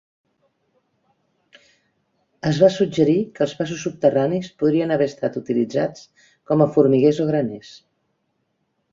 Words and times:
Es 2.51 2.61
va 2.63 2.69
suggerir 2.75 3.17
que 3.35 3.43
els 3.45 3.53
passos 3.59 3.83
subterranis 3.87 4.49
podrien 4.63 4.93
haver 4.95 5.07
estat 5.11 5.37
utilitzats 5.41 6.07
com 6.53 6.65
a 6.65 6.67
formiguers 6.79 7.21
o 7.27 7.29
graners. 7.29 7.75